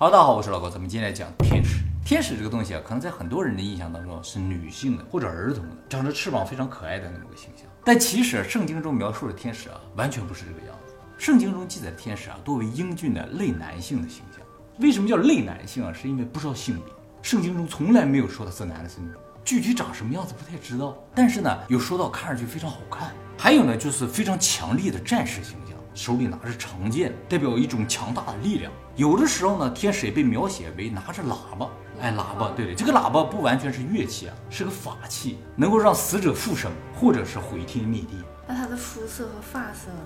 [0.00, 1.78] 好，大家好，我是老高，咱们今天来讲天使。
[2.04, 7.66] 天使这个东西啊，可能在很多人的印象当中是女性的或者儿童的，长着翅膀非常可爱的那么个形象。
[7.84, 10.94] 但其实圣经中描述的天使啊，完全不是这个样子。
[11.18, 14.40] 圣经中记载的天使啊，多为英俊的类男性的形象。
[14.78, 15.92] 为什么叫类男性啊？
[15.92, 20.96] 是因为不知道性别，圣经中从来没有说他是男的是女的，具体长什么样子不太知道。
[21.12, 25.76] 但是呢，有说到看上去非常好看，还有呢，就是非常强力的战士形象。
[25.94, 28.72] 手里拿着长剑，代表一种强大的力量。
[28.96, 31.68] 有的时候呢，天使也被描写为拿着喇叭。
[32.00, 38.16] 哎，喇叭，对对，这个喇叭不完全是乐器啊，是个法器，能够让死者复生，或者是毁天灭地。
[38.46, 40.00] 那他的肤色和发色呢？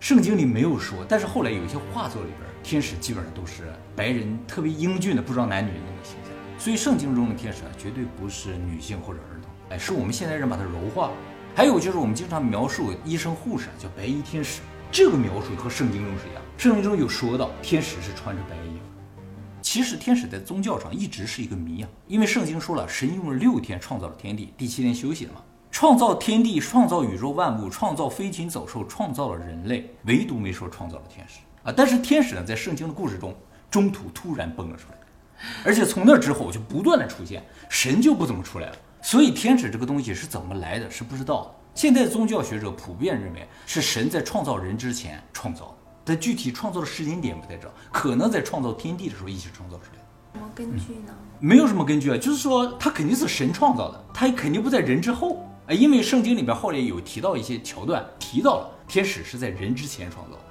[0.00, 6.32] 圣经里没有说，但是后来有一些画作里边，天使基本上都是白人，特别英俊的，不知道男女的那种形象。
[6.58, 11.14] 所以圣经中的天使啊，绝对不是女性或者儿童，哎，是我们现代人把它柔化了。
[11.54, 14.60] 还有就是我们经常描述医生护士啊叫白衣天使。
[14.90, 18.80] 这个描述和圣经中是一样，圣经中有说到天使是穿着白衣服。
[19.60, 25.42] 其实天使在宗教上一直是一个谜啊，因为圣经说了，神用了六天创造了天地，第七天休息了嘛。
[25.70, 31.74] 创造天地，创造宇宙万物，创造飞禽走兽，创造了人类，唯独没说创造了天使啊。
[31.76, 33.34] 但是天使呢，在圣经的故事中，
[33.70, 34.98] 中途突然蹦了出来，
[35.64, 38.76] 而且从那之后就不断的出现，神就不怎么出来了。
[39.02, 41.50] 所以天使这个东西是怎么来的，是不知道的。
[41.76, 45.74] 现在宗教学者普遍认为是神在创造人之前创造的，
[46.06, 50.06] 但具体创造的时间点不太知道，可能在创造天地的时候一起创造出来的。
[50.32, 51.14] 什么根据呢？
[51.38, 60.42] 没有什么根据啊，就是说他肯定是神创造的，他也肯定不在人之后啊，因为圣经里面后来有提到一些桥段，提到了天使是在人之前创造的，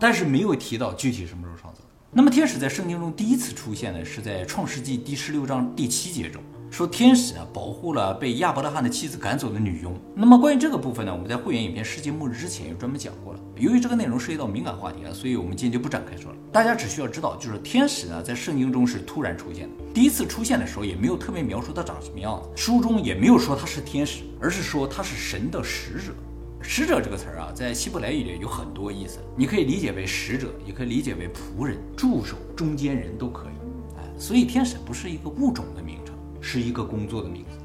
[0.00, 1.86] 但是没有提到具体什么时候创造的。
[2.10, 6.42] 那么天使在圣经中第一次出现呢，是在创世纪第十六章第七节中。
[6.70, 9.98] 说天使啊保护了被亚伯拉罕的妻子赶走的女佣。
[10.14, 13.40] 那么关于这个部分呢，我们在会员影片《世界末日》之前也专门讲过了。
[13.56, 16.36] 由于这个内容涉及到敏感话题啊，所以我们今天就不展开说了。
[16.52, 19.74] 大家只需要知道，就是天使呢在圣经中是突然出现的。
[19.92, 26.12] 第一次出现的时候也没有特别描述他长什么样子，书中也没有说他是天使，而是说他是神的使者。
[26.60, 33.98] 使者这个词儿啊，在希伯来语里有很多意思，你可以理解为使者，也可以理解为仆人、助手、中间人都可以。
[33.98, 35.97] 哎，所以天使不是一个物种的名。
[36.40, 37.58] 是一个工作的名字，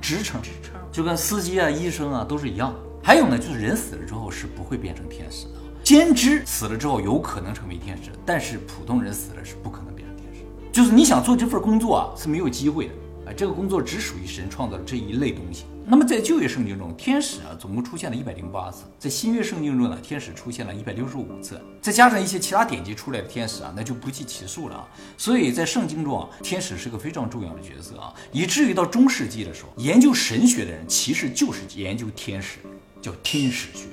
[0.00, 2.74] 职称，职称就跟司机啊、医生啊都是一样。
[3.02, 5.52] 还有呢，就是人死了之后是不会变成天使的，
[5.84, 10.40] 先知死了之后有可能成为天使，但是普通人死了是不可能变成天使。
[10.70, 12.92] 就是你想做这份工作啊，是没有机会的。
[13.36, 15.64] 这个工作只属于神创造的这一类东西。
[15.90, 21.60] 那么在旧约圣经中，天使啊总共出现了一百零八次；在新约圣经中呢，天使出现了一百六十五次。
[21.82, 24.88] 再加上一些其他典籍出来的天使啊，那就不计其数了啊。
[25.18, 32.60] 所以在圣经中啊，天使是个非常重要的角色啊，以至于到中世纪的时候，研究神学的人其实就是研究天使，
[33.02, 33.86] 叫天使学。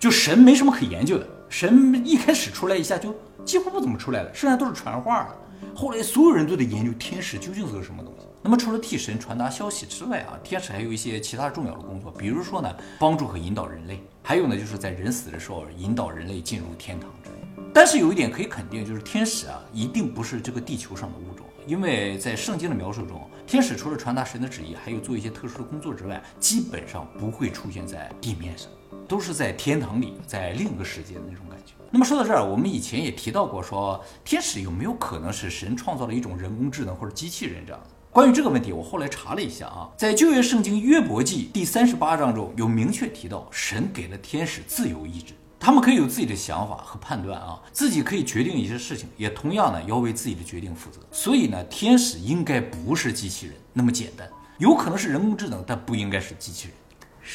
[0.00, 5.36] 就神没什么可研究的，神一开始出来一下就几乎不怎么出来了，剩下都是传话的。
[5.74, 8.26] 后来所有人都在研究天使究竟是个什么东西。
[8.42, 17.36] 那么除了替神传达消息之外啊，天使还有一些其他重要的工作，比如说呢，帮助和引导人类，还有呢，就是在人死的时候引导人类进入天堂之类。
[17.72, 28.68] 但是有一点可以肯定，就是天使啊，一定不是这个地球上的物种，因为在圣经的描述中，天使除了传达神的旨意，还有做一些特殊的工作之外，基本上不会出现在地面上，
[29.08, 31.72] 都是在天堂里，在另一个世界的那种感觉。
[31.94, 37.90] 那么说到这儿，我们以前也提到过，说天使有没有可能是神创造了一种人工智能或者机器人这样的？
[38.10, 50.98] 关于这个问题，我后来查了一下啊，在旧约圣经约伯记第三十八章中有明确提到，神给了天使自由意志，他们可以有自己的想法和判断啊，自己可以决定一些事情，也同样呢要为自己的决定负责。
[51.12, 54.28] 所以呢，天使应该不是机器人那么简单，
[54.58, 56.76] 有可能是人工智能，但不应该是机器人。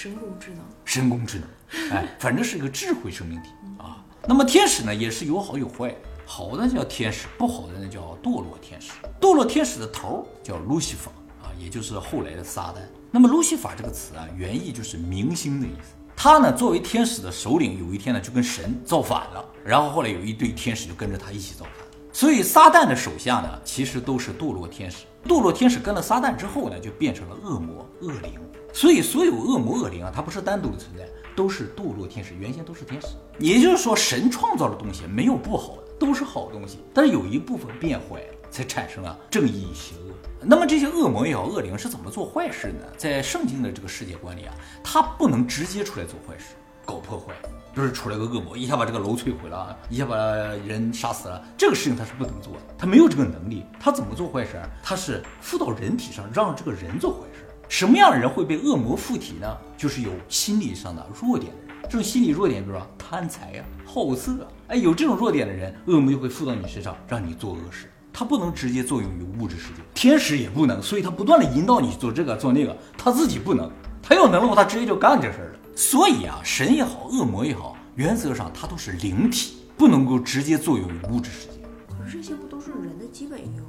[0.03, 4.03] 人工智能，人工智能，哎，反正是一个智慧生命体啊。
[4.29, 5.91] 那么天使呢，也是有好有坏。
[6.23, 8.91] 好的叫天使，不好的那叫堕落天使。
[9.19, 12.75] 堕落天使的头叫路西法啊，也就是后来的撒旦。
[13.09, 15.95] 那么路西法这个词啊，原意就是明星的意思。
[16.15, 21.87] 他呢，作为天使的首领，有一天呢就跟神造反了，然后后来有一堆天使就跟着他一起造反。
[22.13, 24.97] 所以撒旦的手下呢，其实都是堕落天使。
[25.25, 28.33] 堕落天使跟了撒旦之后呢，就变成了恶魔恶灵。
[28.71, 31.09] 所以所有恶魔恶灵啊，它不是单独的存在，
[31.39, 33.07] 都是堕落天使，原先都是天使。
[33.39, 35.83] 也就是说，神创造的东西没有不好的。
[35.97, 40.13] 都是好东西，但是有一部分变坏了，才产生了正义与邪恶。
[40.41, 42.85] 那么这些恶魔也好，恶灵是怎么做坏事呢？
[42.97, 44.53] 在圣经的这个世界观里啊，
[44.83, 46.55] 他不能直接出来做坏事，
[46.85, 47.33] 搞破坏，
[47.75, 53.65] 就是出来个恶魔一下把这个楼摧毁了，一下把人杀死了，这个事情他是不能做的，他没有这个能力。
[53.77, 54.57] 他怎么做坏事？
[54.81, 57.27] 他是附到人体上，让这个人做坏。
[57.69, 59.57] 什么样的人会被恶魔附体呢？
[59.77, 61.77] 就是有心理上的弱点的人。
[61.83, 67.87] 这种心理弱点，比如说贪财啊、好色啊，哎，有这种弱点的人，恶魔就会附到你身上，让你做恶事。
[68.11, 75.59] 它不能直接作用于物质世界，天使也不能，所以它不断的引导你做这个做那个，它自己不能，它要能的话，它直接就干这事儿了。
[75.75, 81.59] 所以啊，神也好，恶魔也好，原则上它都是灵体，不能够直接作用于物质世界。
[81.87, 83.61] 可是这些不都是人的基本欲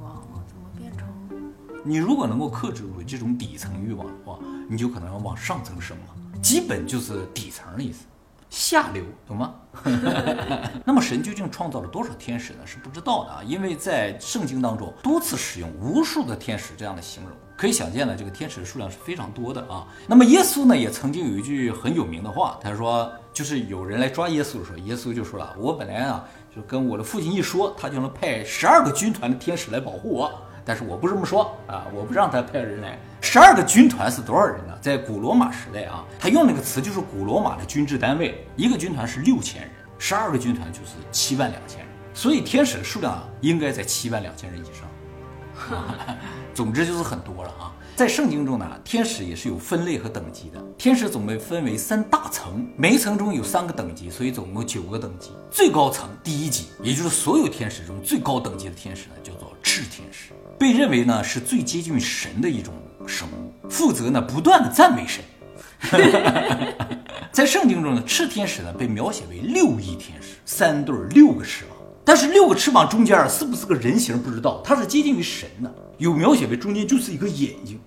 [1.83, 4.37] 你如果能够克制住这种底层欲望的话，
[4.69, 6.39] 你就可能要往上层升了。
[6.41, 8.05] 基本就是底层的意思，
[8.49, 9.55] 下流，懂吗？
[10.85, 12.59] 那么神究竟创造了多少天使呢？
[12.65, 19.87] 是不知道的啊，因为在圣经当中多次使用无数的天使这样的形容，可以想见呢，这个天使的数量是非常多的啊。
[20.07, 26.23] 那么耶稣呢，也曾经有一句很有名的话，他说，就是有人来抓耶稣的时候，耶稣就说了，我本来啊，
[26.55, 30.31] 就跟我的父亲一说，他就能派十二个军团的天使来保护我。
[30.63, 32.97] 但是我不这么说啊，我不让他派人来。
[33.21, 34.73] 十二个军团是多少人呢？
[34.81, 44.87] 在古罗马时代啊，他用那个词就是古罗马的军制单位，一个军团是六千人，十二个军团就是七万两千人，所以天使的数量应该在七万两千人以上。
[46.53, 47.71] 总之就是很多了啊。
[47.95, 50.59] 在圣经中呢，天使也是有分类和等级的。
[50.77, 55.29] 天使总被分为三大层，每一层中有三个等级，所以总共九个等级。
[55.51, 60.31] 最高层第一级，也就是所有天使中最高等级的天使呢，叫做炽天使。
[60.57, 62.73] 被认为呢是最接近神的一种
[63.05, 65.23] 生物，负责呢不断的赞美神。
[67.31, 71.77] 在圣经中呢，炽天使呢被描写为六翼天使，三对六个翅膀。
[72.03, 75.73] 但是六个翅膀中间是不是个人形不知道，它是接近于神的。
[75.97, 77.79] 有描写为中间就是一个眼睛，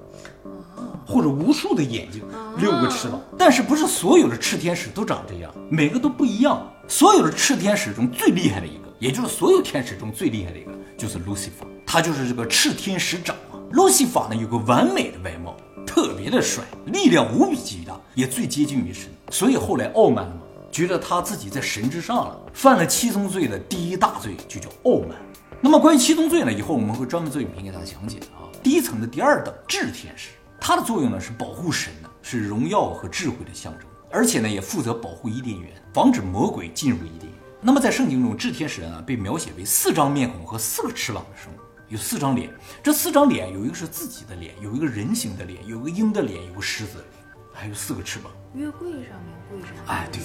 [1.05, 2.23] 或者无数的眼睛，
[2.59, 3.21] 六个翅膀。
[3.37, 6.71] 但是不是所有的赤天使都长这样，每个都不一样。
[6.87, 11.67] 所有的赤天使中最厉害的一个，也就是所有天使中最厉害的一个，就是 Lucifer。
[11.85, 20.43] 他就是这个炽天使长啊，路西法呢有个完美的外貌，特别的帅，力量无比巨大，也最接近于神，所以后来傲慢了嘛，
[20.75, 25.17] 觉得他自己在神之上了，犯了七宗罪的第一大罪就叫傲慢。
[25.61, 28.51] 那么关于七宗罪呢，以后我们会专门做影片给大家讲解啊。
[28.61, 30.31] 第一层的第二等智天使，
[30.61, 37.41] 它的作用呢是保护神的，是荣耀和智慧的象征，而且呢也负责保护伊甸园，防止魔鬼进入伊甸园。
[37.61, 41.57] 那么在圣经中，智天使呢被描写为四张面孔和四个翅膀的生物。
[41.89, 47.05] 有四张脸，这四张脸有一个是自己的脸，有一个人形的脸，有个鹰的脸，有个狮子，
[47.53, 48.33] 还有四个翅膀。
[48.55, 50.21] 约柜上面跪着，哎，对，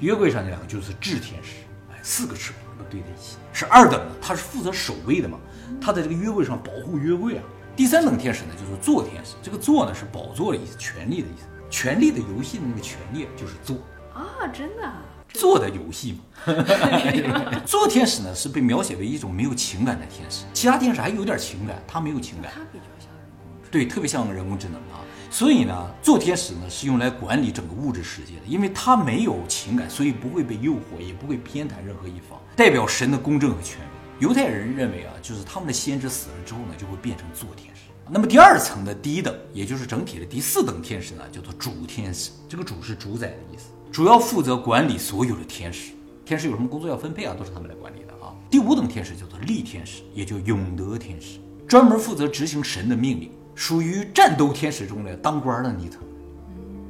[0.00, 1.56] 约柜上那两个就是炽天使，
[1.92, 5.38] 哎，四个翅膀都对在一起，是二等的，他是负责守卫的嘛，
[5.80, 7.42] 他在这个约柜上保护约柜啊。
[7.76, 13.76] 第三等天使呢，就是坐天使，这个坐呢是宝座的意思，权力的意思，权力的游戏的那个权力就是坐
[14.12, 14.90] 啊，真的。
[15.32, 25.06] 做的游戏嘛， 做天使呢是被描写为一种没有情感的天使，其他天使还有点情感，他没有情感，他比较像人工智能，对，特别像人工智能啊。
[25.32, 34.26] 所以呢，做天使呢是用来管理整个物质世界的，因为他没有情感，所以不会被诱惑，也不会偏袒任何一方，代表神的公正和权威。
[34.26, 37.82] 犹太人认为啊，就是他们的先知死了之后呢，就会变成做天使。
[38.10, 43.70] 那么第二层的第一等，也就是整体的第四等天使呢，叫做主天使，这个主是主宰的意思。
[43.92, 45.92] 主要负责管理所有的天使，
[46.24, 48.34] 天使有什么工作要分配啊，都是他们来管理的啊。
[48.50, 51.38] 第五等天使叫做力天使，也就永德天使，
[51.68, 53.30] 专门负责执行神的命令，
[53.60, 56.00] 属于战斗天使中的当官的那层，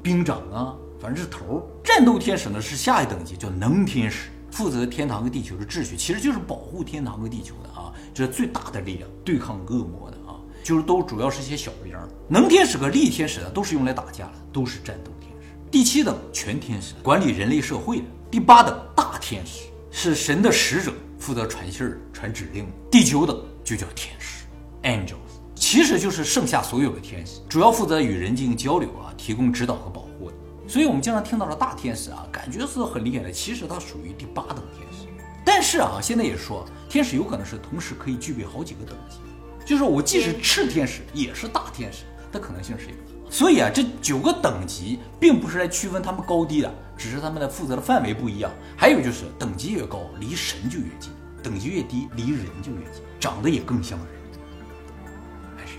[0.04, 1.68] 兵长啊，反正是头。
[1.82, 11.92] 战斗天使呢是下一等级，叫能天使，负责天堂和地球的秩序，其实就是保护天堂和地球的啊，这是最大的力量，对抗恶魔的啊，就是都主要是一些小兵。
[12.28, 15.48] 能天使和力天使呢都是用来打架的，都是战斗天使。
[15.72, 22.68] 第七等全天使管理人类社会的，第八等大天使是神的使者，负责传信儿、传指令。
[22.92, 24.44] 第九等就叫天使
[24.84, 25.16] ，angel
[25.60, 30.32] 其实就是剩下所有的天使，主要负责与人进行交流啊，提供指导和保护。
[30.66, 35.06] 所以我们经常听到的大天使啊，感觉是很厉害的，其实它属于第八等天使。
[35.44, 39.18] 但是啊，现在也说天使有可能是同时可以具备好几个等级，
[39.66, 43.30] 就是我既是赤天使，也是大天使的可能性是有的。
[43.30, 48.50] 所以啊，这九个等级并不是来区分他们高低的，只是他们的负责的范围不一样。
[48.76, 51.10] 还有就是等级越高，离神就越近；
[51.42, 54.19] 等级越低，离人就越近，长得也更像人。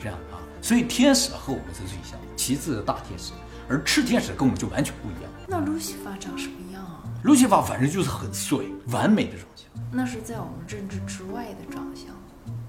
[0.01, 0.41] 这样的啊。
[0.61, 3.31] 所以天使和我们是最像，其次是大天使，
[3.67, 5.31] 而赤天使跟我们就完全不一样。
[5.47, 7.03] 那路西法长什么样啊？
[7.23, 9.65] 路西法反正就是很帅，完美的长相。
[9.91, 12.07] 那是在我们认知之外的长相，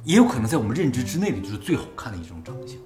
[0.04, 2.76] 也有可能在我们认知之内的就是最好看的一种长相。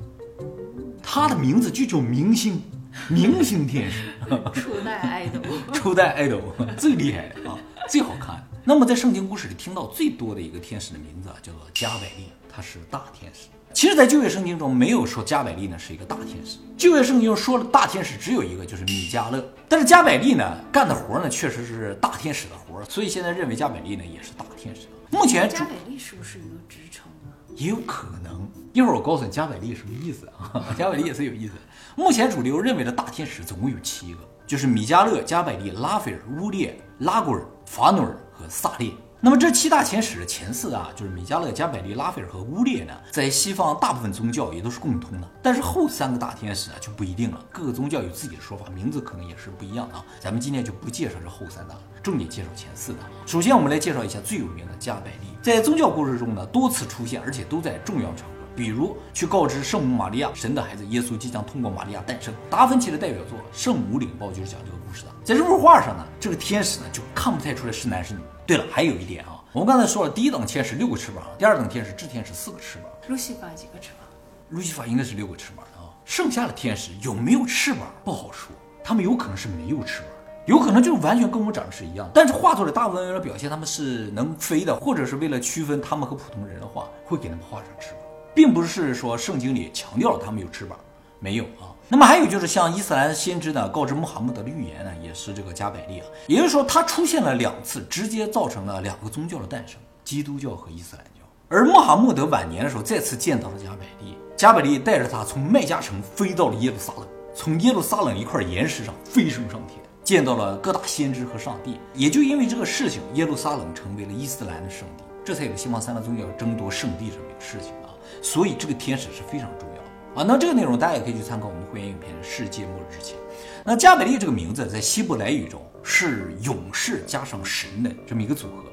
[1.03, 2.63] 他的名字就叫明星，
[3.09, 4.13] 明星天使，
[4.53, 5.41] 初代爱豆，
[5.73, 6.41] 初代爱豆
[6.77, 7.57] 最厉害的啊，
[7.89, 8.45] 最好看。
[8.65, 13.47] 那么在圣经故事里听到最多的一个天使的名字啊，叫做加百利，他是大天使。
[13.77, 16.57] 其实，在旧约圣经中没有说加百利呢是一个大天使。
[16.79, 19.45] 旧约圣经中说的大天使只有一个，就是米迦勒。
[19.69, 24.87] 但是加百利呢干的活呢确实是大天使的活，所以现在认为加百利呢也是大天使。
[25.11, 27.29] 目前加百利是不是一个职称啊？
[27.55, 30.65] 也有可能，一会儿我告诉你加百利什么意思啊？
[30.79, 31.53] 加百利也是有意思。
[31.97, 38.91] 目前主流认为的大天使总共有七个，就是米迦勒、加百利、拉斐尔、乌列、拉古尔、法努尔和萨列。
[39.19, 45.29] 那么这七大天使的前四啊，就是米迦勒、加百利、拉斐尔和乌列呢，在西方大部分宗教也都是共通的。
[45.43, 50.05] 但是后三个大天使啊就不一定了，各个宗教有自己的说法，名字可能也是不一样的啊。
[50.21, 52.99] 咱们今天就不介绍这后三大，重点介绍前四大。
[53.25, 58.35] 首先我们来介绍一下最有名的加百利，在宗教故事中呢多次出现，而且都在重要场合。
[58.55, 62.33] 比如去告知圣母玛利亚，神的孩子耶稣即将通过玛利亚诞生。
[62.51, 65.09] 达芬奇的代表作《圣母领报》就是讲这个故事的。
[65.25, 68.21] 在这幅画上呢，这个天使呢就看不太出来是男是女。
[68.47, 72.89] 对了，还有一点啊，我们刚才说了，第一等天使六个翅膀，第二等天使炽天使四个翅膀。
[73.09, 74.07] 路西法几个翅膀？
[74.51, 75.91] 路西法应该是六个翅膀啊。
[76.05, 80.11] 剩下的天使有没有翅膀不好说，他们有可能是没有翅膀，
[80.47, 82.09] 有可能就完全跟我们长得是一样。
[82.15, 88.01] 但是画作里大部分为了表现他们是能飞的，或者是为了区分他们和普通人的话，会给他们画上翅膀。
[88.33, 90.79] 并不是说圣经里强调了他们有翅膀，
[91.19, 91.75] 没有啊。
[91.89, 96.07] 那么还有就是像伊斯兰先知呢告知穆罕默德的预言呢，也是这个加百利啊。
[96.27, 101.23] 也就是说，他出现了两次，直接造成了两个宗教的诞生：基督教和伊斯兰教。
[101.49, 111.79] 而穆罕默德晚年的时候再次见到了加百利，加百利带着他从麦加城飞到了耶路撒冷，从耶路撒冷一块岩石上飞升上天，见到了各大先知和上帝。
[111.95, 117.95] 也就因为这个事情，耶路撒冷成为了伊斯兰的圣地，这才有西方三大宗教争夺圣地这么一个事情啊。
[118.21, 119.83] 所以这个天使是非常重要
[120.17, 120.25] 啊。
[120.27, 123.17] 那这个内容大家也可以去参考我们会员影片《世界末日之前》。
[123.65, 128.65] 那加百利这个名字在希伯来语中是勇士加上神的这么一个组合。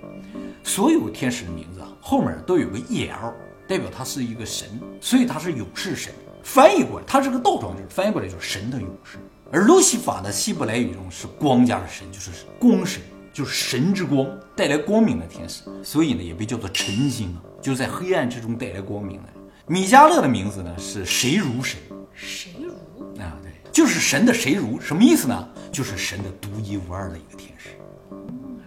[0.64, 3.34] 所有天使的名字啊后面都有个 E-L，
[3.68, 6.14] 代表他是一个神，所以他是勇士神。
[6.42, 9.18] 翻译过来，他是个倒装句，翻译过来就是神的勇士。
[9.52, 15.64] 而路西法的，希伯来语中是光加上神，就是光神，就是神之光，带来光明的天使。
[15.84, 19.30] 所以呢，也被叫做晨星啊，就是在黑暗之中带来光明的。
[19.66, 21.80] 米迦勒的名字呢是谁如神，
[22.14, 23.06] 谁如？
[23.22, 25.48] 啊，对，就是神的谁如，什么意思呢？
[25.72, 27.70] 就是神的独一无二的一个天使，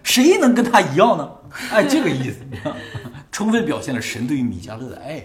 [0.01, 1.31] 谁能跟他一样呢？
[1.71, 2.37] 哎， 这个意思，
[3.31, 5.23] 充分表现了神对于米迦勒的爱。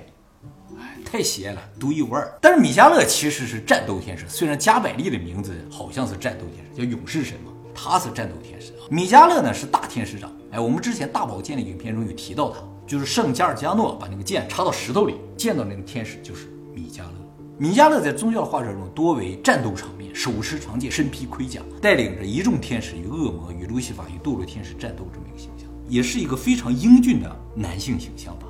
[0.79, 2.31] 哎，太邪了，独一无二。
[2.39, 8.85] 但是米迦勒其实是战斗天使，虽然加百利的名字好像是战斗天使，叫勇士神嘛，他是战斗天使啊。
[8.91, 10.31] 米迦勒呢是大天使长。
[10.51, 12.59] 哎，我们之前大宝剑的影片中有提到他，
[12.93, 17.13] 就是圣加尔加诺把那个剑插到石头里，见到那个天使就是米迦勒。
[17.57, 28.45] 米迦勒在宗教画传中多为战斗场面，手持长剑，身披盔甲，带领着一众天使与恶魔、与路西法、与堕落天使战斗这么一个形象，也是一个非常英俊的男性形象吧。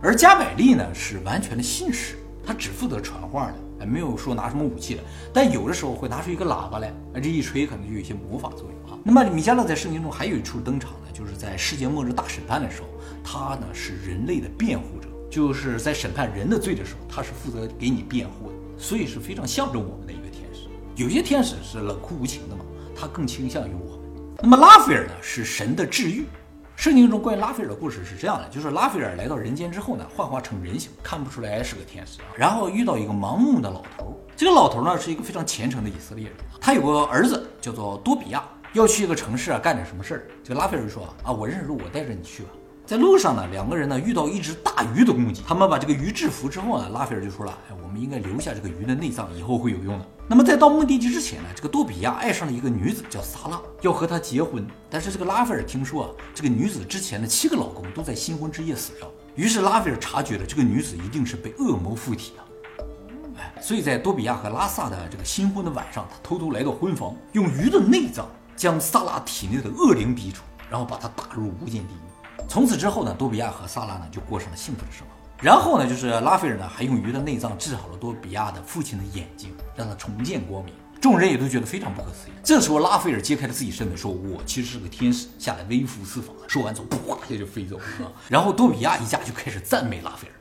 [0.00, 2.14] 而加百利呢是完全的信使，
[2.46, 5.02] 他只负责传话的，哎，没有说拿什么武器的，
[5.32, 8.77] 但有的时候会拿出一个喇叭来，啊，这一吹可能就有一些魔法作用。
[9.04, 12.88] 那么米迦勒在圣经中还有一处登场呢，就是在世界末日大审判的时候，
[13.24, 20.68] 他呢是人类的辩护者，就是在审判人的罪的时候，他是负责给你辩护的，所以是非常象征我们的一个天使。
[20.96, 22.64] 有些天使是冷酷无情的嘛，
[22.94, 24.34] 他更倾向于我们。
[24.42, 26.24] 那么拉斐尔呢是神的治愈。
[26.76, 32.20] 圣经中关于拉斐尔的故事是这样的，就是拉斐尔来到人间之后呢，幻化成人形，看不出来是个天使。
[32.36, 40.26] 然后遇到一个盲目的老头，这个老头呢是一个非常虔诚的以色列人，他有个儿子叫做多比亚，要去一个城市啊干点什么事儿。
[40.44, 42.50] 这个拉斐尔说啊，我认识路，我带着你去吧。
[42.86, 50.06] 在路上呢，两个人呢遇到一只大鱼的攻击，他们把这个鱼制服之后呢，拉斐尔就说了，哎，我们应该留下这个鱼的内脏，以后会有用的。
[50.26, 54.66] 那么在到目的地之前呢，这个多比亚爱上了一个女子叫萨拉，要和她结婚。
[54.88, 62.40] 但是这个拉斐尔听说啊，这个女子之前的七个老公都在新婚之夜死掉，于是拉斐尔察觉了这个女子一定是被恶魔附体啊。
[63.38, 68.26] 哎，所以在多比亚和拉萨的这个新婚的晚上，他偷偷来到婚房，用鱼的内脏
[68.58, 72.42] 将萨拉体内的恶灵逼出，然后把他打入无间地狱。
[72.48, 75.14] 从此之后呢，多比亚和萨拉呢就过上了幸福的生活。
[75.40, 80.74] 然后呢，就是拉斐尔呢还用鱼的内脏治好了多比亚的父亲的眼睛，让他重见光明。
[81.00, 82.32] 众人也都觉得非常不可思议。
[82.42, 88.12] 这时候，拉斐尔揭开了自己身份，说：“我其实是个天使，下来微服私访。”说完之后，噗一下就飞走了。
[88.28, 90.34] 然后多比亚一家就开始赞美拉斐尔，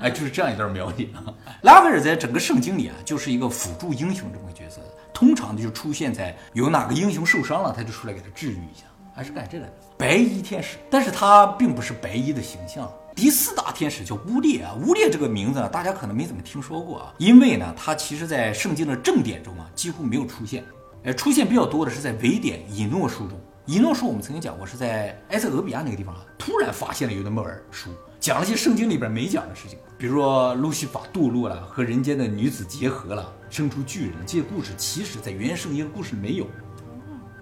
[0.00, 1.32] 哎，就是这样一段描写啊。
[1.62, 4.80] 拉斐尔在整个圣经里啊，就是一个辅助英雄这么个角色，
[5.12, 8.84] 通常就出现在有哪个英雄受伤了，他就出来给他治愈一下。
[9.14, 12.86] 还是干这个的白衣天使，但是他并不是白衣的形象。
[13.14, 20.62] 第四大天使叫乌列啊，乌列这个名字大家可能没怎么听说过啊，因为呢，他其实在圣经的正典中啊几乎没有出现，
[21.02, 27.88] 呃，出现比较多的是在伪典以诺书中，以诺书我们曾经讲过，是在埃塞俄比亚那个地方啊，突然发现了有那么本书，
[28.26, 36.44] 讲了些圣经里边没讲的事情，比如说路西法堕落了，和人间的女子结合了，生出巨人，这些故事其实在原圣经的故事没有，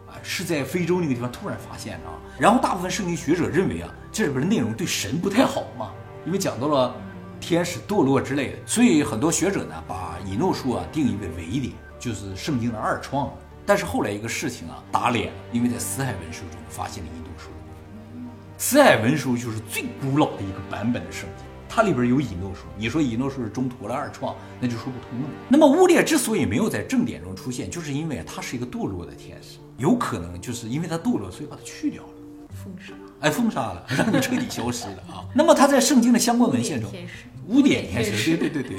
[0.06, 2.12] 啊，是在非洲那个地方突然发现的啊。
[2.38, 5.90] 然后大部分圣经学者认为啊，这里边内容对神不太好嘛，
[6.26, 6.94] 因为讲到了
[7.40, 13.32] 天使堕落之类的，所以很多学者呢把以诺书啊定义为伪典，就是圣经的二创。
[13.64, 17.48] 但是后来一个事情啊打脸，因为在死海文书中发现了以诺书。
[18.66, 22.62] 死海文书就是最古老的一个版本的圣经，它里边有以诺书。
[22.78, 25.28] 你说以诺书是中途了二创，那就说不通了。
[25.50, 32.08] 那么乌列之所以没有在正典中出现，就是因为他是一个堕落的天使，有可能就是因为他堕落，所以把他去掉了，
[32.54, 32.94] 封杀。
[33.20, 35.28] 哎，封杀了， 让你彻底消失了啊。
[35.34, 36.90] 那么他在圣经的相关文献中，
[37.48, 38.78] 污点天使，对对对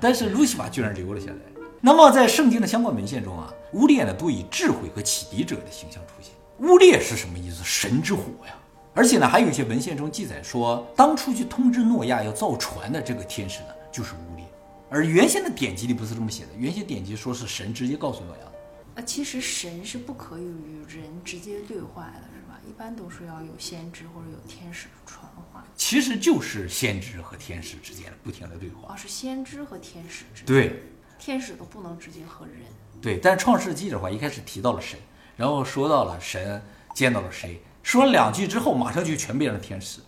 [0.00, 1.36] 但是路西法居然留了下来。
[1.82, 6.32] 那么在圣经的相关文献中啊，乌列呢多以智慧和启迪者的形象出现。
[6.66, 7.62] 乌列是什么意思？
[7.62, 8.54] 神之火呀！
[8.94, 14.44] 而且呢，还有一些文献中记载说，当初去通知诺亚要造船的这个天使呢，就是乌列。
[14.90, 19.00] 而原先的典籍里不是这么写的，原先典籍说是神直接告诉诺亚的。
[19.00, 22.60] 啊，其实神是不可以与人直接对话的，是吧？
[22.68, 25.64] 一般都是要有先知或者有天使传话。
[25.76, 28.92] 其实就是先知和天使之间的不停的对话。
[28.92, 30.46] 哦，是先知和天使之间。
[30.46, 30.82] 对，
[31.20, 32.56] 天使都不能直接和人。
[33.00, 34.98] 对，但是创世纪的话，一开始提到了神，
[35.36, 36.60] 然后说到了神
[36.92, 40.00] 见到了谁，说了两句之后，马上就全变成天使。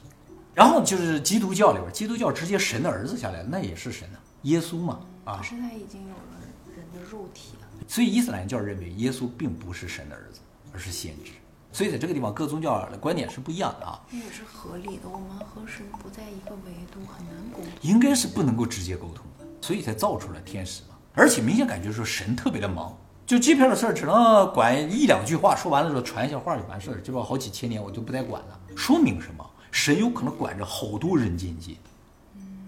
[0.55, 6.41] 然后就是基督教里边，基督教直接神的儿子下来了，那也是神呢、耶稣嘛，啊可，是他已经有了
[6.77, 7.67] 人的肉体了。
[7.89, 10.41] 所以伊斯兰教认为耶稣并不是神的儿子，
[10.73, 11.33] 而是先知。
[11.73, 15.09] 所以在这个地方，各宗教的观点是不一样的啊，那也是合理的。
[15.09, 17.73] 我们和神不在一个维度，很难沟通。
[17.81, 20.89] 应该是不能够直接沟通的，所以才造出了天使嘛。
[21.15, 22.95] 而且明显感觉说神特别的忙，
[23.27, 27.23] 就机票的事儿只能管一两句话，说完了之后传一下话就完事儿，这吧？
[27.23, 28.59] 好几千年我就不再管了。
[28.77, 29.45] 说明什么？
[29.71, 31.77] 神有可能管着好多人间界，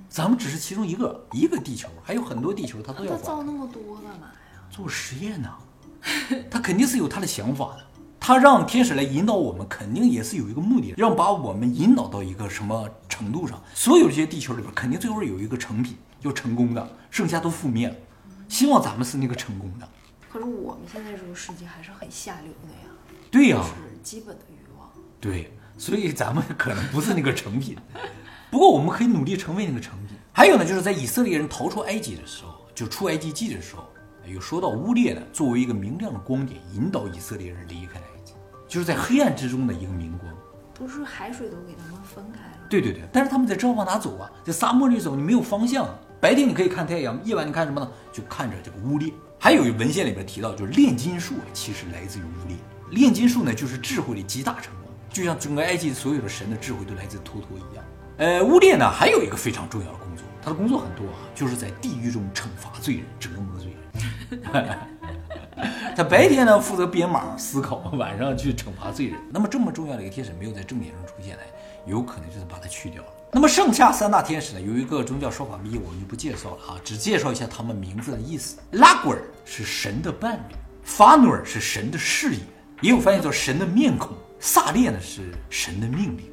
[0.09, 3.25] 咱们只是其中一个一个地球，还有很多地球他都要他管。
[3.25, 4.33] 造那么多干嘛呀？
[4.71, 5.51] 做实验呢，
[6.51, 7.85] 他肯定是有他的想法的。
[8.19, 13.63] 他让天使来引导我们，肯定也是有一个目的的，让把我们引导到一个什么程度上。
[13.75, 17.95] 所有这些地球里边，肯定最后有一个成品，就成功的，剩下都覆灭了。
[18.49, 19.87] 希望咱们是那个成功的。
[20.35, 22.91] 可是我们现在这个世界还是很下流的呀，
[23.31, 24.91] 对呀、就是基本的欲望。
[25.21, 27.77] 对，所以咱们 可能不是那个成品，
[28.51, 30.17] 不过我们可以努力成为那个成品。
[30.33, 33.85] 还有呢，就是在以色列人逃出埃及的时候，就出埃及记的时候，
[34.27, 38.33] 有说到乌列呢，作为一个明亮的光点，引导以色列人离开埃及，
[38.67, 40.35] 就是在黑暗之中的一个明光。
[40.75, 42.67] 不是海水都给他们分开了？
[42.69, 45.89] 对对对，但是他们在知道往哪走啊，在沙漠里走，你没有方向。
[46.21, 47.89] 白天你可以看太阳，夜晚你看什么呢？
[48.13, 49.13] 就看着这个乌列。
[49.45, 52.57] 还有文献里边提到，就是炼金术其实来自于乌列。
[52.93, 57.85] 炼金术呢，就是智慧的集大成啊，就像整个埃及所有的神的智慧都来自托托一样。
[58.17, 63.71] 呃，乌列呢还有一个非常重要的工作，他的工作很多啊，就是在地狱中惩罚罪人、折磨罪
[64.31, 64.79] 人。
[65.95, 69.21] 他白天呢负责编码思考，晚上去惩罚罪人。
[69.31, 71.43] 那么这么重要的一个天使没有在正典中出现来，
[71.87, 73.09] 有可能就是把它去掉了。
[73.33, 78.59] 那么剩下三大天使呢，有一个宗教说法秘，我们就不介绍了啊，只介绍一下他们名字的意思。
[78.73, 82.41] 拉古尔是神的伴侣，法努尔是神的视野，
[82.81, 86.31] 也有翻译做神的面孔，萨列呢是神的命令。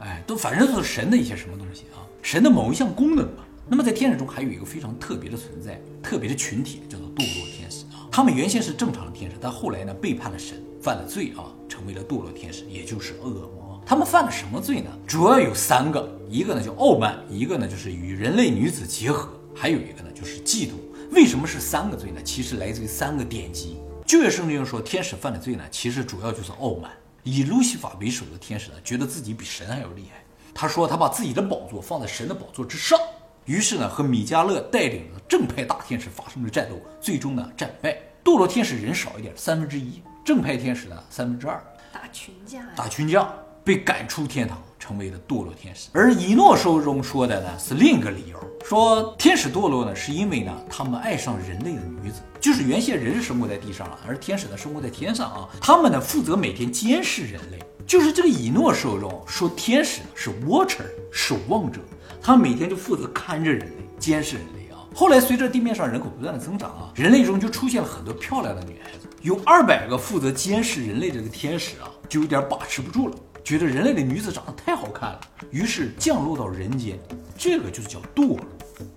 [0.00, 3.44] 哎，都反正都是神的一些什么东西啊，神的某一项功能吧。
[3.66, 8.04] 那么在天使中还有一个非常特别的存在，特别的群体叫做堕落天使啊。
[8.10, 13.63] 他们原先是正常的天使，但后来呢背叛了神，犯了罪啊，成为了堕落天使，也就是恶魔。
[13.86, 14.90] 他们犯了什么罪呢？
[15.06, 20.72] 主要有三个，一个呢叫傲慢，一个呢就是与人类女子结合，还有一个呢就是嫉妒。
[21.12, 22.22] 为什么是三个罪呢？
[22.22, 23.76] 其实来自于三个典籍。
[24.06, 26.90] 旧约圣经中说天使犯的罪呢，其实主要就是傲慢。
[27.24, 30.24] 以路西法为首的天使呢，觉得自己比神还要厉害。
[30.54, 32.98] 他说他把自己的宝座放在神的宝座之上，
[33.44, 37.98] 于是呢和米迦勒带领的正派大天使发生了战斗，最终呢战败。
[38.24, 41.62] 堕落天使人少一点，三分之一；正派天使呢三分之二。
[41.92, 42.70] 打群架呀？
[42.74, 43.30] 打群架
[43.64, 45.88] 被赶出天堂，成为了堕落天使。
[45.92, 57.58] 而以诺书中说的呢是另一个理由，说天使堕落呢是因为呢他们爱上人类的女子，就是原先人是生活在地上啊，而天使呢生活在天上啊，他们呢负责每天监视人类。
[57.86, 61.80] 就是这个以诺书中说天使是 watcher 守望者，
[62.20, 64.80] 他每天就负责看着人类，监视人类啊。
[64.94, 76.98] 后来随着地面上人口不断的增长啊，人类中就出现了很多漂亮的女孩子，有二百个负责监视人类这个天使啊，就有点把持不住了，觉得人类的女子长得太好看了，于是降落到人间，
[77.36, 78.40] 这个就是叫堕落。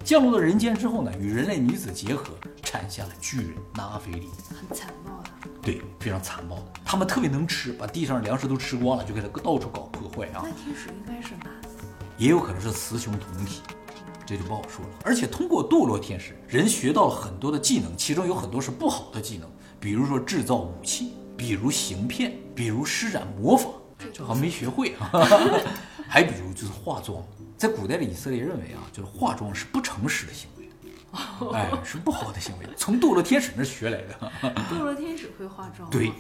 [0.06, 2.30] 降落到人间之后呢，与人类女子结合，
[2.64, 4.30] 产下了巨人纳菲里。
[4.50, 5.30] 很残暴的。
[5.62, 6.64] 对，非常残暴的。
[6.86, 10.50] 他们特别能吃，把地上粮食都吃光了，就给他到处搞破坏啊那。
[10.52, 11.70] 天使应该是男的，
[12.18, 13.62] 也有可能是雌雄同体，
[14.26, 14.92] 这就不好说了。
[15.04, 23.68] 而且通过堕落天使，人学到了很多的技能，其中有很多是不好的技能，比如说制造武器，比如行骗，比如施展魔法，
[24.14, 25.10] 这好像没学会啊。
[26.08, 27.22] 还比如就是化妆，
[27.58, 30.70] 在古代的以色列认为啊，就是化妆是不诚实的行为。
[31.54, 34.32] 哎，是不好的行为，从堕落天使那儿学来的。
[34.70, 35.90] 堕落天使会化妆。
[35.90, 36.12] 对，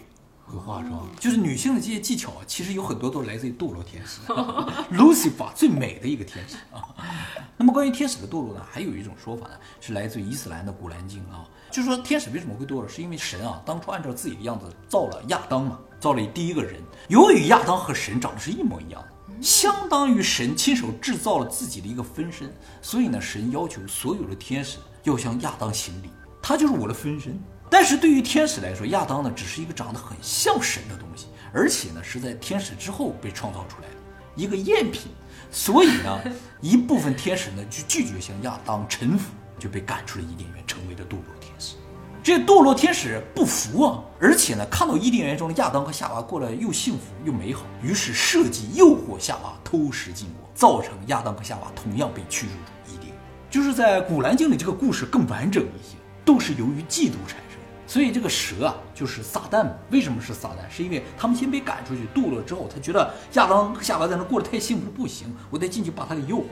[0.47, 4.21] 会化妆，就是女性的这些技巧啊，其实有很多都来自于堕落天使，
[4.95, 6.87] Lucifer 最美的一个天使啊。
[7.57, 16.81] 那么关于天使的堕落呢，还有一种说法呢，是来自于伊斯兰的《古兰经》啊，就是说天使为什么会堕落，是因为神啊当初按照自己的样子造了亚当嘛，造了第一个人。
[17.09, 19.07] 由于亚当和神长得是一模一样的。
[19.41, 26.09] 相当于神亲手制造了自己的一个分身，所以呢，神要求所有的天使要向亚当行礼，
[26.41, 27.39] 他就是我的分身。
[27.69, 33.95] 但是对于天使来说，亚当呢只是一个长得很像神的东西，而且呢是在天使之后被创造出来的
[34.35, 35.11] 一个赝品，
[35.51, 36.19] 所以呢，
[36.61, 41.75] 一部分天使呢就拒绝向亚当臣服，就被赶出了伊甸园，成为了堕落天使。
[42.23, 53.13] 这堕落天使不服啊，而且呢，看到伊甸园中的亚当和夏娃过得又幸福又美好，于是设计诱惑夏娃偷食禁果，造成亚当和夏娃同样被驱逐出伊甸。
[53.49, 57.46] 就是在《古兰经》里，这个故事更完整一些，都是由于嫉妒产生的。
[57.87, 59.65] 所以这个蛇啊，就是撒旦。
[59.89, 60.69] 为什么是撒旦？
[60.69, 66.43] 是因为他们先被赶出去堕落之后，他觉得亚当和夏娃在那过得太幸福，不行，我得进去把他给诱惑。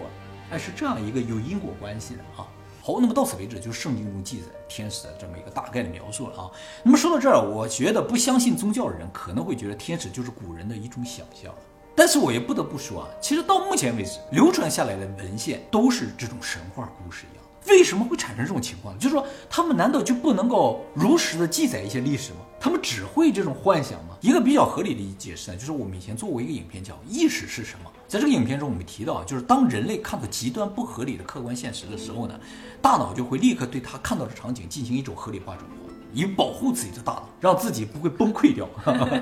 [0.50, 2.48] 哎，是这样一个有因果关系的啊。
[2.82, 6.52] 好，那么到此为止，就是圣经中记载天使的这么一个大概的描述了啊。
[6.84, 11.54] 那么说到这儿，我觉得不相信宗教的人可能会觉得天使就是古人的一种想象，
[11.95, 17.45] 但是我也不得不说啊，其实到目前为止流传下来的文献都是这种神话故事一样。
[17.67, 18.97] 为什么会产生这种情况？
[18.97, 22.39] 就是说，他们难道就不能够如实的记载一些历史吗？
[22.60, 24.15] 他们只会这种幻想吗？
[24.21, 27.89] 一个比较合理的解释呢，就是我们以前做过一个影片叫《意识是什么》。
[28.08, 32.39] 在这个影片中，我们提到，就是当人类看到极端不合理的客观现实的时候呢，
[32.82, 38.69] 大脑就会立刻对他看到的场景进行一种合理化转化，以保护自己的大脑，让自己不会崩溃掉，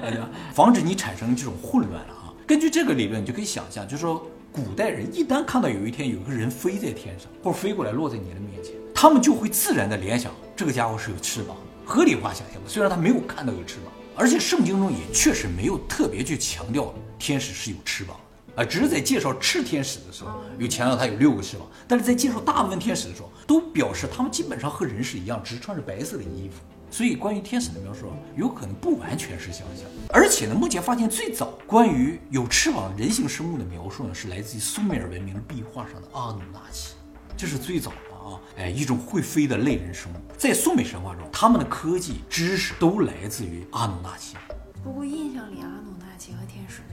[0.54, 2.34] 防止你产生这种混乱了啊。
[2.46, 12.70] 根据这个理论，你就可以想象，就是说，古代人一旦看到有一天有一个人飞在天上，或者飞过来落在你的面前，他们就会自然的联想，这个家伙是有翅膀，合理化想象的。
[12.70, 18.16] 虽然他没有看到有翅膀，而且圣经中也确实没有特别去强调天使是有翅膀
[18.56, 26.62] 的啊，只是在介绍赤天使的时候有强调他有六个翅膀，但是在介绍大部分天使的时候，都表示他们基本上和人是一样，只穿着白色的衣服。
[26.94, 36.94] 所以，关于天使的描述有可能不完全是想象，而且呢，目前发现最早关于有翅膀人形生物的描述呢，是来自于苏美尔文明壁画上的阿努纳奇，
[37.36, 40.16] 这是最早的啊，哎，一种会飞的类人生物。
[40.38, 44.36] 在苏美神话中，他们的科技知识都来自于阿努纳奇，
[44.84, 46.84] 不过印象里阿努纳奇和天使。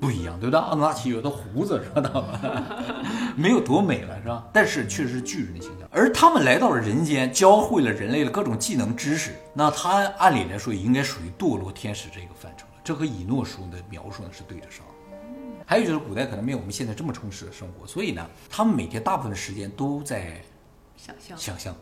[0.00, 0.60] 不一样，对不对？
[0.60, 2.40] 阿努纳奇有的胡子，知道吧？
[3.36, 4.46] 没有多美了，是吧？
[4.52, 5.88] 但是确实是巨人的形象。
[5.90, 9.32] 而他们来到了人间，教会了人类的各种技能知识。
[9.52, 12.80] 那他按理来说也应该属于堕落天使这个范畴了。
[12.84, 14.84] 这和以诺书的描述呢是对得上。
[15.66, 20.40] 还有就是古代可能没有我们现在这么充实的生活，所以呢，他们每天大部分的时间都在
[20.96, 21.74] 想象想象，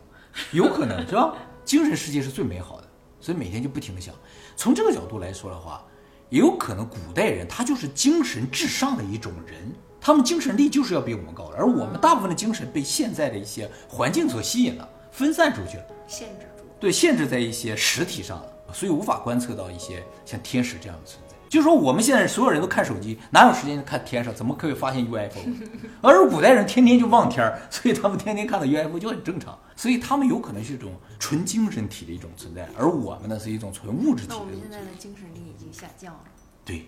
[0.50, 1.34] 有可能是吧？
[1.64, 2.88] 精神世界是最美好的，
[3.20, 4.14] 所以每天就不停的想。
[4.56, 5.84] 从这个角度来说的话，
[6.28, 16.64] 也有可能古代人他就是精神至上的一种人，他们精神力就是要比我们高的，而我们大部分的精神被现在的一些环境所吸引了，分散出去了，限制住。
[16.78, 21.25] 对，限制在一些实体上了，所以无法观测到一些像天使这样的存在。
[21.48, 24.34] 就是说，我们现在所有人都看手机，哪有时间看天上？
[24.34, 25.40] 怎么可以发现 UFO？
[26.02, 29.58] 而古代人天天就望天儿，所以他们天天看到 UFO 就很正常。
[29.76, 34.54] 所以他们有可能是一种纯精神体的一种存在，而我们呢是一种纯物质体的那我们。
[34.58, 36.20] 现在的精神力已经下降了，
[36.64, 36.80] 对，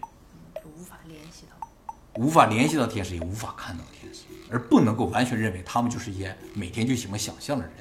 [0.55, 1.69] 就无法联系到。
[2.15, 7.75] 无法联系到天使，也无法看到天使，而不能够完全认为他们就是一些每天就喜欢想象的人。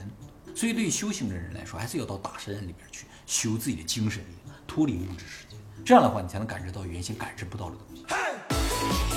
[0.54, 5.47] 所以，对于修行的人来说，还是要到大山里边去修自己的精神力，脱离物质世界。
[5.88, 9.17] 这样的话你才能感知到原先感知不到的东西。